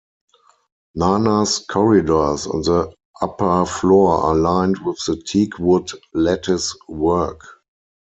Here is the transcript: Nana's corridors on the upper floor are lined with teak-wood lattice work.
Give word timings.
Nana's 0.95 1.59
corridors 1.59 2.47
on 2.47 2.63
the 2.63 2.91
upper 3.21 3.67
floor 3.67 4.17
are 4.23 4.33
lined 4.35 4.79
with 4.79 4.97
teak-wood 5.27 5.91
lattice 6.15 6.75
work. 6.89 7.45